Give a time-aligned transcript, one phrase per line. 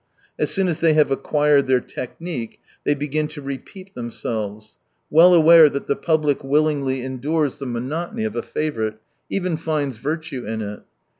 [0.39, 4.79] As soon as they have acquired their technique, they begin to repeat themselves,
[5.11, 8.97] well aware that the public willingly endures the monotony of a 6z favourite,
[9.29, 10.79] even finds virtue in it.